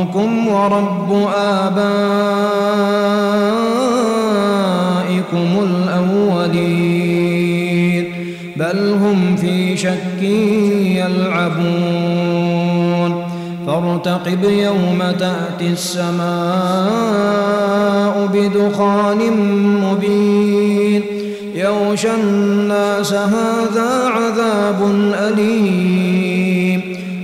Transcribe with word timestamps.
ربكم 0.00 0.48
ورب 0.48 1.28
آبائكم 1.36 1.88
الأولين 5.62 6.90
بل 8.56 8.92
هم 8.92 9.36
في 9.36 9.76
شك 9.76 10.22
يلعبون 11.02 11.90
فارتقب 13.66 14.44
يوم 14.44 14.98
تأتي 15.18 15.66
السماء 15.72 16.20
بدخان 18.34 19.18
مبين 19.82 21.02
يغشى 21.54 22.14
الناس 22.14 23.12
هذا 23.12 24.08
عذاب 24.08 24.90
أليم 25.14 26.09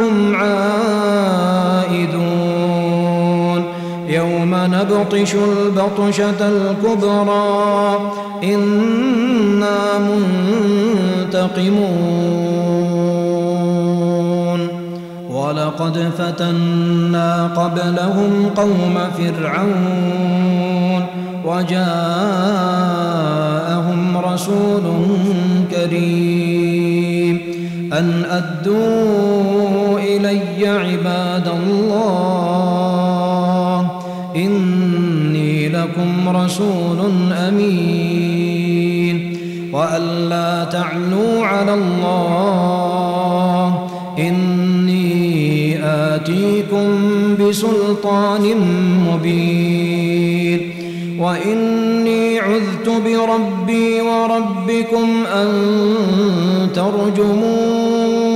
إنكم 0.00 0.36
عائدون 0.36 1.76
يوم 4.08 4.54
نبطش 4.54 5.34
البطشة 5.34 6.48
الكبرى 6.48 8.12
إنا 8.44 9.98
منتقمون 9.98 11.86
ولقد 15.30 16.12
فتنا 16.18 17.46
قبلهم 17.46 18.50
قوم 18.56 18.98
فرعون 19.18 21.06
وجاءهم 21.44 22.36
رسول 24.18 24.82
كريم 25.70 27.40
أن 27.92 28.24
أدوا 28.30 29.65
إلي 30.16 30.68
عباد 30.68 31.48
الله 31.48 31.90
إني 34.36 35.68
لكم 35.68 36.28
رسول 36.28 36.98
أمين. 37.32 39.36
وأن 39.72 40.28
لا 40.28 40.64
تعلوا 40.64 41.46
على 41.46 41.74
الله 41.74 43.88
إني 44.18 45.84
آتيكم 45.84 46.88
بسلطان 47.40 48.54
مبين. 49.08 50.60
وإني 51.20 52.38
عذت 52.38 52.88
بربي 52.88 54.00
وربكم 54.00 55.26
أن 55.34 55.48
ترجمون. 56.74 58.35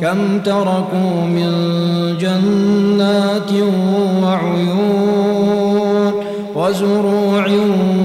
كم 0.00 0.38
تركوا 0.44 1.24
من 1.26 1.50
جنات 2.20 3.52
وعيون 4.22 6.12
وزروع 6.54 7.46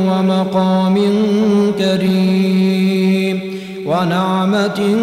ومقام 0.08 0.96
كريم 1.78 3.40
ونعمة 3.86 4.96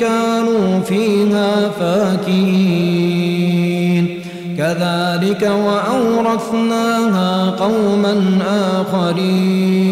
كانوا 0.00 0.80
فيها 0.80 1.68
فاكين 1.80 3.22
كذلك 4.58 5.42
وأورثناها 5.66 7.50
قوما 7.50 8.38
آخرين. 8.48 9.91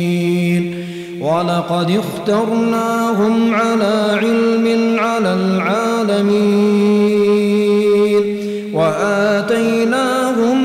ولقد 1.21 1.91
اخترناهم 1.91 3.53
على 3.53 4.19
علم 4.21 4.99
على 4.99 5.33
العالمين 5.33 6.71
وآتيناهم 8.73 10.57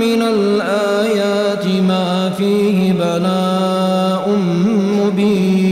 من 0.00 0.22
الآيات 0.22 1.66
ما 1.88 2.30
فيه 2.38 2.92
بلاء 2.92 4.38
مبين 4.98 5.71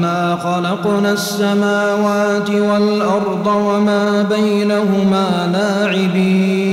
وما 0.00 0.36
خلقنا 0.36 1.12
السماوات 1.12 2.50
والأرض 2.50 3.46
وما 3.46 4.22
بينهما 4.22 5.50
لاعبين 5.52 6.70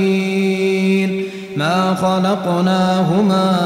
ما 1.56 1.94
خلقناهما 1.94 3.56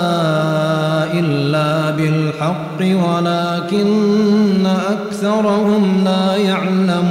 إلا 1.15 1.91
بالحق 1.91 2.81
ولكن 2.81 4.67
أكثرهم 4.67 6.05
لا 6.05 6.37
يعلمون 6.37 7.03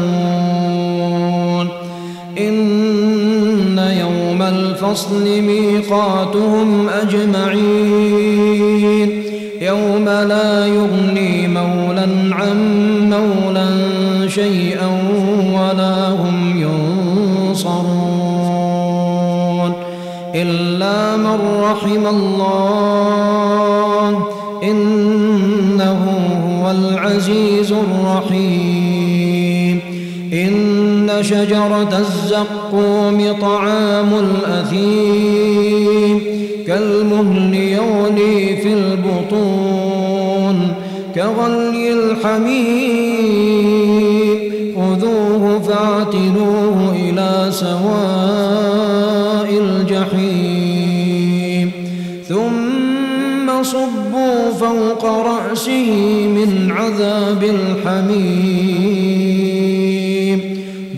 إن 2.38 3.77
يوم 3.77 4.42
الفصل 4.42 5.42
ميقاتهم 5.42 6.89
أجمعين 6.89 8.42
يوم 9.62 10.06
لا 10.06 10.65
يغني 10.65 11.48
مولا 11.48 11.81
عن 12.33 12.57
مولا 13.10 13.68
شيئا 14.28 14.88
ولا 15.54 16.10
هم 16.10 16.62
ينصرون 17.48 19.74
إلا 20.36 21.18
من 21.18 21.39
رحم 21.62 22.07
الله 22.07 24.28
إنه 24.63 26.00
هو 26.48 26.72
العزيز 26.72 27.72
الرحيم 27.72 29.80
إن 30.34 31.10
شجرة 31.22 31.98
الزقوم 31.98 33.36
طعام 33.42 34.10
الأثيم 34.19 36.22
كالمهل 36.68 37.54
يغلي 37.54 38.57
في 38.57 38.74
البطون 38.74 40.74
كغلي 41.16 41.71
الحميم. 42.03 43.62
خذوه 44.75 45.44
فاعتلوه 45.59 46.77
إلى 46.95 47.31
سواء 47.51 49.50
الجحيم. 49.62 51.71
ثم 52.27 53.63
صبوا 53.63 54.51
فوق 54.59 55.06
رأسه 55.06 55.92
من 56.27 56.71
عذاب 56.71 57.44
الحميم. 57.44 58.81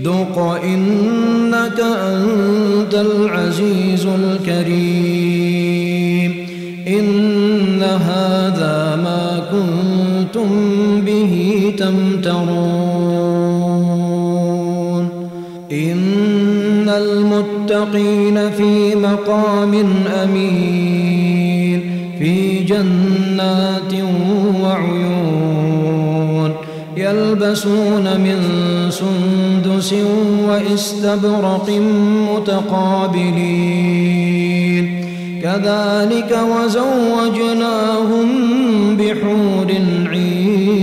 ذق 0.04 0.38
إنك 0.64 1.80
أنت 1.80 2.94
العزيز 2.94 4.06
الكريم. 4.06 5.13
تمترون 11.84 13.44
إن 15.72 16.90
المتقين 16.90 18.50
في 18.52 18.96
مقام 18.96 19.86
أمين 20.24 21.82
في 22.20 22.60
جنات 22.60 23.94
وعيون 24.64 26.54
يلبسون 26.98 28.04
من 28.20 28.40
سندس 28.90 29.94
وإستبرق 30.48 31.70
متقابلين 32.36 33.74
كذلك 35.44 36.40
وزوجناهم 36.52 38.28
بحور 38.98 39.70
عين 40.12 40.83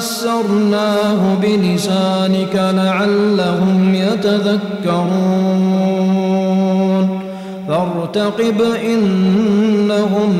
يسرناه 0.00 1.20
بلسانك 1.42 2.54
لعلهم 2.54 3.94
يتذكرون. 3.94 5.20
فارتقب 7.68 8.62
إنهم 8.84 10.32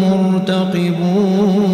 مرتقبون. 0.00 1.73